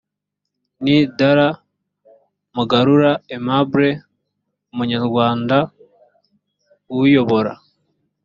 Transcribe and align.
ni 0.83 0.95
dr 1.17 1.39
mugarura 2.55 3.11
aimable 3.33 3.89
umunyarwanda 4.71 5.57
uwuyobora 6.91 7.53